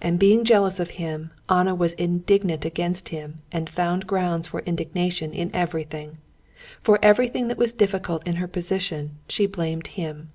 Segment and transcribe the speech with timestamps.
[0.00, 5.32] And being jealous of him, Anna was indignant against him and found grounds for indignation
[5.32, 6.18] in everything.
[6.80, 10.30] For everything that was difficult in her position she blamed him.